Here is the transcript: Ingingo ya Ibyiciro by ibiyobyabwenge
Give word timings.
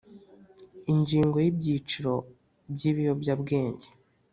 Ingingo 0.93 1.35
ya 1.43 1.47
Ibyiciro 1.51 2.13
by 2.71 2.81
ibiyobyabwenge 2.91 3.87